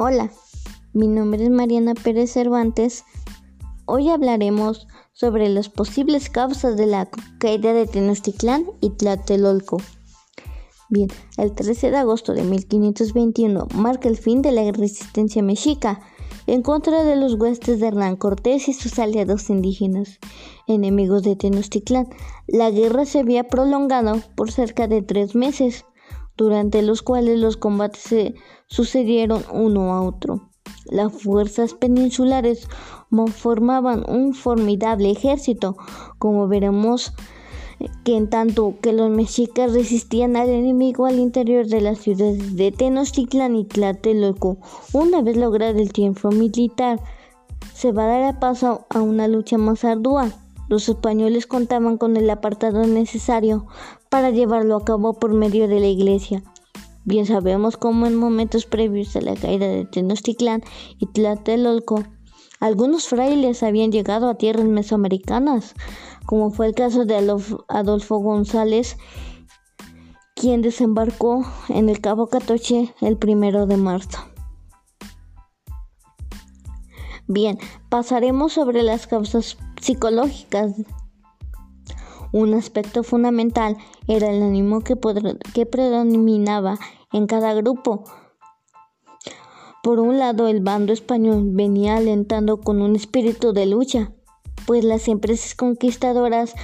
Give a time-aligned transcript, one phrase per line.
[0.00, 0.30] Hola,
[0.92, 3.04] mi nombre es Mariana Pérez Cervantes.
[3.84, 7.08] Hoy hablaremos sobre las posibles causas de la
[7.40, 9.78] caída de Tenochtitlán y Tlatelolco.
[10.88, 16.00] Bien, el 13 de agosto de 1521 marca el fin de la resistencia mexica
[16.46, 20.20] en contra de los huestes de Hernán Cortés y sus aliados indígenas,
[20.68, 22.08] enemigos de Tenochtitlán.
[22.46, 25.84] La guerra se había prolongado por cerca de tres meses
[26.38, 28.34] durante los cuales los combates se
[28.68, 30.48] sucedieron uno a otro.
[30.86, 32.66] Las fuerzas peninsulares
[33.34, 35.76] formaban un formidable ejército,
[36.18, 37.12] como veremos
[38.04, 42.72] que en tanto que los mexicas resistían al enemigo al interior de las ciudades de
[42.72, 44.58] Tenochtitlan y Tlatelolco,
[44.92, 47.00] una vez logrado el triunfo militar,
[47.74, 50.32] se va a dar paso a una lucha más ardua.
[50.68, 53.66] Los españoles contaban con el apartado necesario
[54.10, 56.42] para llevarlo a cabo por medio de la iglesia.
[57.04, 60.62] Bien sabemos cómo en momentos previos a la caída de Tenochtitlán
[60.98, 62.04] y Tlatelolco,
[62.60, 65.74] algunos frailes habían llegado a tierras mesoamericanas,
[66.26, 67.16] como fue el caso de
[67.68, 68.96] Adolfo González,
[70.34, 74.18] quien desembarcó en el Cabo Catoche el primero de marzo.
[77.26, 77.58] Bien,
[77.88, 80.72] pasaremos sobre las causas psicológicas
[82.32, 86.78] un aspecto fundamental era el ánimo que, predominaba
[87.10, 88.04] en cada grupo.
[89.82, 94.12] Por un lado, el bando español venía alentando con un espíritu de lucha,
[94.66, 96.54] pues las empresas conquistadoras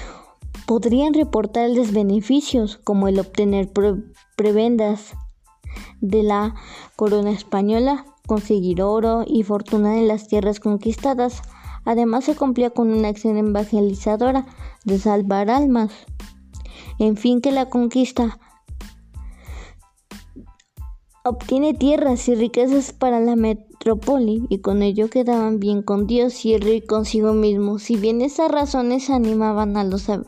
[0.66, 3.70] podrían reportarles beneficios como el obtener
[4.36, 5.14] prebendas
[6.00, 6.54] de la
[6.96, 11.40] corona española, conseguir oro y fortuna en las tierras conquistadas.
[11.84, 14.46] Además se cumplía con una acción evangelizadora
[14.84, 15.92] de salvar almas.
[16.98, 18.38] En fin que la conquista
[21.24, 26.52] obtiene tierras y riquezas para la metrópoli y con ello quedaban bien con Dios y
[26.52, 30.20] el rey consigo mismo, si bien esas razones animaban a los, a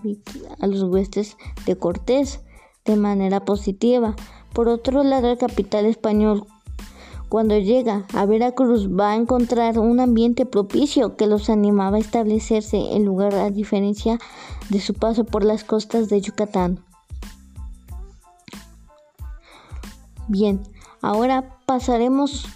[0.60, 1.36] los huestes
[1.66, 2.40] de Cortés
[2.86, 4.16] de manera positiva.
[4.54, 6.46] Por otro lado, el capital español
[7.36, 12.78] cuando llega a Veracruz va a encontrar un ambiente propicio que los animaba a establecerse
[12.96, 14.18] en lugar a diferencia
[14.70, 16.82] de su paso por las costas de Yucatán.
[20.28, 20.62] Bien,
[21.02, 22.46] ahora pasaremos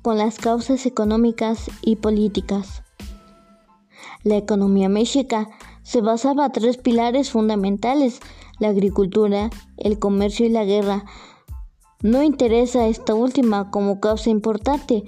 [0.00, 2.82] con las causas económicas y políticas.
[4.24, 5.46] La economía mexica
[5.82, 8.20] se basaba en tres pilares fundamentales,
[8.60, 11.04] la agricultura, el comercio y la guerra,
[12.02, 15.04] no interesa esta última como causa importante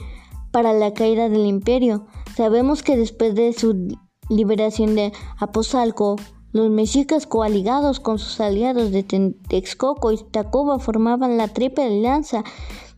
[0.51, 2.07] para la caída del imperio.
[2.37, 3.89] Sabemos que después de su
[4.29, 6.17] liberación de Apozalco,
[6.53, 9.03] los mexicas coaligados con sus aliados de
[9.49, 12.45] Texcoco y Tacuba formaban la triple alianza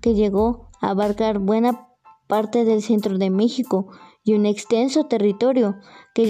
[0.01, 1.89] que llegó a abarcar buena
[2.27, 3.89] parte del centro de México
[4.25, 5.77] y un extenso territorio
[6.15, 6.25] que,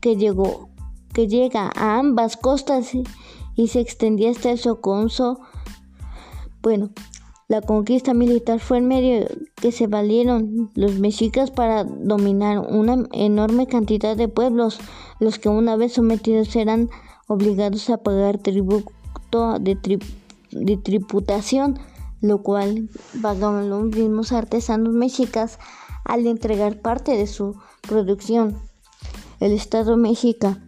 [0.00, 0.68] que, llegó,
[1.14, 2.92] que llega a ambas costas
[3.54, 5.40] y se extendía hasta el Soconso
[6.64, 6.90] bueno,
[7.46, 13.66] la conquista militar fue el medio que se valieron los mexicas para dominar una enorme
[13.66, 14.80] cantidad de pueblos,
[15.20, 16.88] los que una vez sometidos eran
[17.28, 19.76] obligados a pagar tributo de,
[20.82, 21.78] tributación,
[22.22, 22.88] lo cual
[23.20, 25.58] pagaban los mismos artesanos mexicas
[26.06, 28.56] al entregar parte de su producción.
[29.38, 30.64] El Estado mexica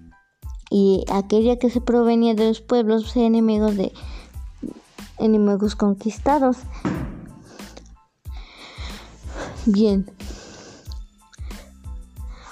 [0.71, 3.93] y aquella que se provenía de los pueblos enemigos de
[5.19, 6.59] enemigos conquistados.
[9.67, 10.11] Bien.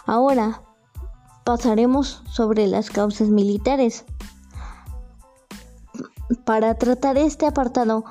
[0.07, 0.63] Ahora
[1.45, 4.05] pasaremos sobre las causas militares.
[6.45, 8.05] Para tratar este apartado,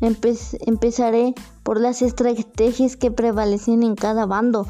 [0.00, 4.66] empezaré por las estrategias que prevalecen en cada bando.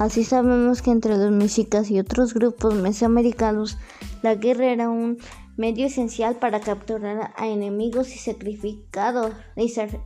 [0.00, 3.76] Así sabemos que entre los mexicas y otros grupos mesoamericanos,
[4.22, 5.18] la guerra era un
[5.58, 8.18] medio esencial para capturar a enemigos y,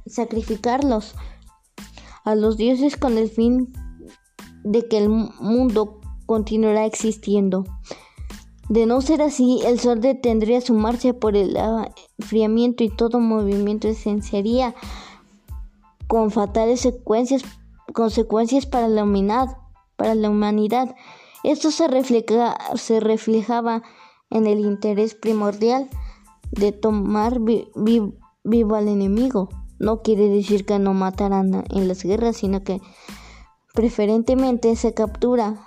[0.07, 1.15] sacrificarlos
[2.25, 3.73] a los dioses con el fin
[4.65, 7.65] de que el mundo continuará existiendo.
[8.69, 11.57] De no ser así, el sol detendría su marcha por el
[12.19, 14.75] enfriamiento y todo movimiento se
[16.09, 17.45] con fatales secuencias,
[17.93, 19.59] consecuencias para la humanidad.
[20.05, 20.95] Para la humanidad.
[21.45, 23.83] Esto se, refleja, se reflejaba
[24.29, 25.89] en el interés primordial
[26.51, 29.49] de tomar vivo al enemigo.
[29.79, 32.83] No quiere decir que no matarán en las guerras, sino que
[33.73, 35.67] preferentemente se captura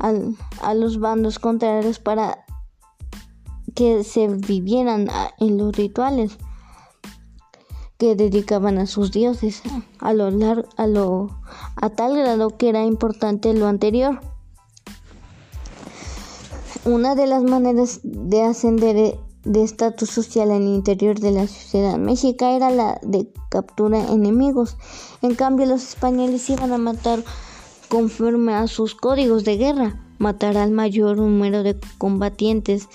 [0.00, 2.44] a los bandos contrarios para
[3.74, 5.08] que se vivieran
[5.38, 6.36] en los rituales.
[7.98, 9.62] Que dedicaban a sus dioses,
[9.98, 11.30] a lo largo, a lo
[11.76, 14.20] a tal grado que era importante lo anterior.
[16.84, 21.96] Una de las maneras de ascender de estatus social en el interior de la sociedad
[21.96, 24.76] mexica era la de captura enemigos.
[25.22, 27.24] En cambio, los españoles iban a matar
[27.88, 32.88] conforme a sus códigos de guerra, matar al mayor número de combatientes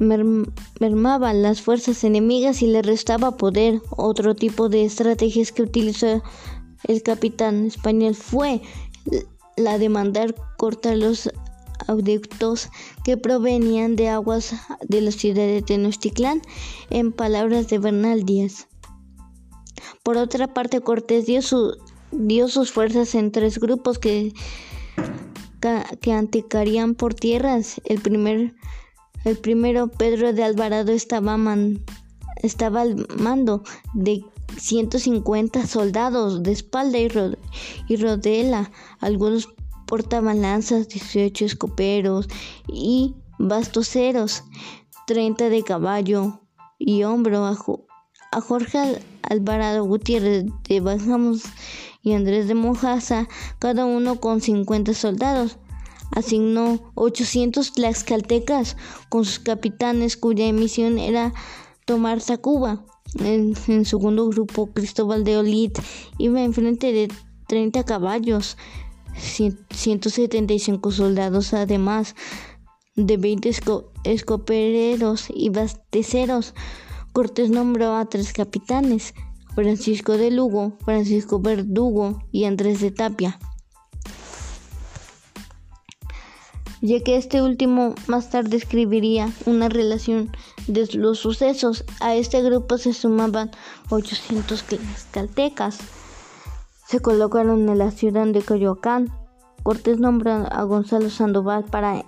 [0.00, 3.80] mermaba las fuerzas enemigas y le restaba poder.
[3.90, 6.22] Otro tipo de estrategias que utilizó
[6.84, 8.62] el capitán español fue
[9.56, 11.30] la de mandar cortar los
[11.86, 12.70] aductos
[13.04, 14.54] que provenían de aguas
[14.88, 16.42] de la ciudad de Tenochtitlán,
[16.90, 18.68] en palabras de Bernal Díaz.
[20.02, 21.40] Por otra parte, Cortés dio,
[22.10, 24.32] dio sus fuerzas en tres grupos que,
[26.00, 27.80] que anticarían por tierras.
[27.84, 28.54] El primer
[29.24, 33.62] el primero, Pedro de Alvarado, estaba, al mando
[33.94, 34.24] de
[34.56, 38.70] 150 soldados de espalda y, rodela.
[39.00, 39.48] Algunos
[39.86, 42.28] portaban lanzas, 18 escoperos
[42.66, 44.44] y bastoceros,
[45.06, 46.40] 30 de caballo
[46.78, 47.44] y hombro.
[47.44, 47.56] A,
[48.32, 51.42] a Jorge Alvarado Gutiérrez de Bajamos
[52.02, 53.28] y Andrés de Mojasa,
[53.58, 55.58] cada uno con 50 soldados
[56.10, 58.76] asignó 800 tlaxcaltecas
[59.08, 61.32] con sus capitanes cuya misión era
[61.84, 62.84] tomar Tacuba.
[63.18, 65.72] En, en segundo grupo, Cristóbal de Olid
[66.18, 67.08] iba enfrente de
[67.48, 68.56] 30 caballos,
[69.16, 72.14] 175 soldados, además
[72.94, 73.50] de 20
[74.04, 76.54] escopereros y basteceros.
[77.12, 79.14] Cortés nombró a tres capitanes,
[79.54, 83.38] Francisco de Lugo, Francisco Verdugo y Andrés de Tapia.
[86.82, 90.30] Ya que este último más tarde escribiría una relación
[90.66, 91.84] de los sucesos.
[92.00, 93.50] A este grupo se sumaban
[93.90, 94.64] 800
[95.10, 95.78] caltecas.
[96.86, 99.12] Se colocaron en la ciudad de Coyoacán.
[99.62, 102.04] Cortés nombra a Gonzalo Sandoval para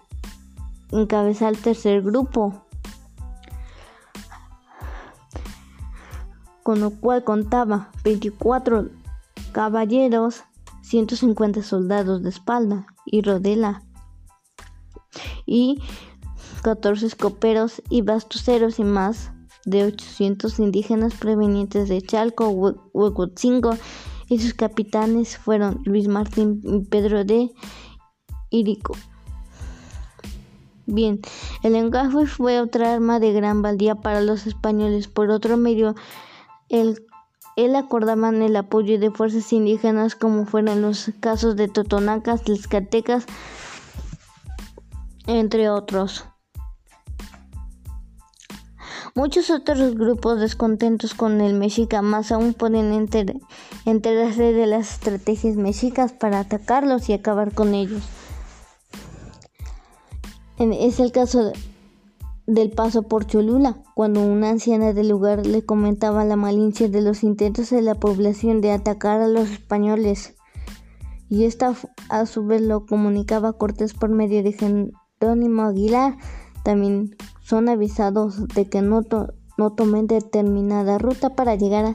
[0.90, 2.64] encabezar el tercer grupo,
[6.62, 8.88] con lo cual contaba 24
[9.52, 10.44] caballeros,
[10.82, 13.82] 150 soldados de espalda y rodela
[15.46, 15.82] y
[16.62, 19.32] 14 escoperos y bastoceros y más
[19.64, 22.48] de 800 indígenas provenientes de Chalco,
[22.92, 23.76] Huehuetzingo
[24.28, 27.50] y sus capitanes fueron Luis Martín y Pedro de
[28.50, 28.94] Irico.
[30.86, 31.20] Bien,
[31.62, 35.06] el lenguaje fue otra arma de gran valía para los españoles.
[35.06, 35.94] Por otro medio,
[36.68, 37.06] el,
[37.56, 43.26] él acordaban el apoyo de fuerzas indígenas como fueron los casos de Totonacas, Tlaxcaltecas,
[45.26, 46.24] entre otros.
[49.14, 53.08] Muchos otros grupos descontentos con el mexica más aún pueden
[53.84, 58.02] enterarse de las estrategias mexicas para atacarlos y acabar con ellos.
[60.58, 61.52] Es el caso
[62.46, 67.22] del paso por Cholula, cuando una anciana del lugar le comentaba la malicia de los
[67.22, 70.36] intentos de la población de atacar a los españoles.
[71.28, 71.74] Y esta
[72.08, 74.52] a su vez lo comunicaba Cortés por medio de
[75.22, 76.18] Jerónimo Aguilar
[76.64, 81.94] también son avisados de que no, tomen determinada ruta para llegar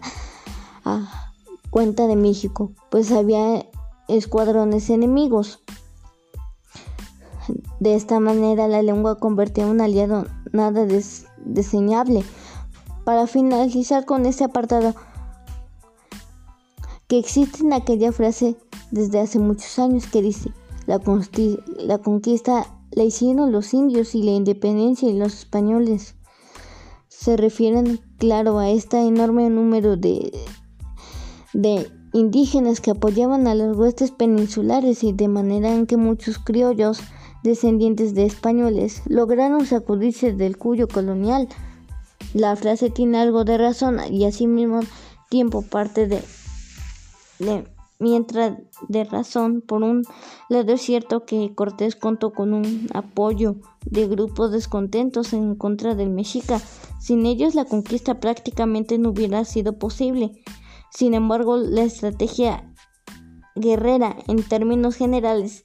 [0.85, 1.33] a,
[1.69, 3.65] Cuenta de México, pues había
[4.07, 5.61] escuadrones enemigos.
[7.81, 10.87] De esta manera la lengua convertía en un aliado nada
[11.43, 12.23] deseñable.
[13.03, 14.95] Para finalizar con este apartado,
[17.09, 18.55] que existe en aquella frase
[18.91, 20.53] desde hace muchos años que dice,
[20.85, 21.01] la,
[21.79, 26.15] la conquista la hicieron los indios y la independencia y los españoles.
[27.07, 30.31] Se refieren, claro, a este enorme número de,
[31.53, 36.99] de indígenas que apoyaban a los huestes peninsulares y de manera en que muchos criollos
[37.43, 41.47] descendientes de españoles lograron sacudirse del cuyo colonial.
[42.33, 44.81] La frase tiene algo de razón y así mismo
[45.29, 46.21] tiempo parte de,
[47.39, 47.65] de
[47.99, 50.03] mientras de razón, por un
[50.49, 56.09] lado es cierto que Cortés contó con un apoyo de grupos descontentos en contra del
[56.09, 56.61] Mexica.
[56.99, 60.31] Sin ellos la conquista prácticamente no hubiera sido posible.
[60.91, 62.73] Sin embargo, la estrategia
[63.55, 65.63] guerrera en términos generales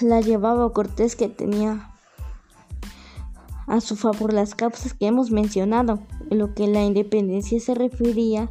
[0.00, 1.90] la llevaba Cortés que tenía
[3.66, 8.50] a su favor las causas que hemos mencionado, en lo que la independencia se refería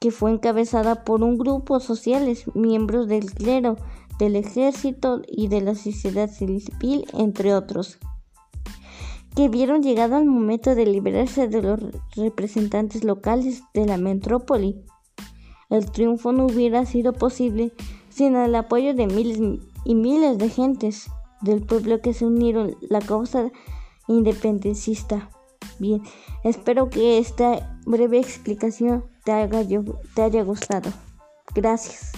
[0.00, 3.76] que fue encabezada por un grupo sociales, miembros del clero,
[4.18, 7.98] del ejército y de la sociedad civil, entre otros,
[9.34, 11.80] que vieron llegado el momento de liberarse de los
[12.16, 14.82] representantes locales de la metrópoli.
[15.70, 17.72] El triunfo no hubiera sido posible
[18.08, 19.38] sin el apoyo de miles
[19.84, 23.50] y miles de gentes del pueblo que se unieron a la causa
[24.08, 25.30] independentista.
[25.78, 26.02] Bien,
[26.42, 29.64] espero que esta breve explicación te haya,
[30.14, 30.90] te haya gustado.
[31.54, 32.12] Gracias.